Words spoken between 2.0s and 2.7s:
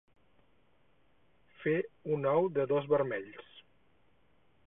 un ou de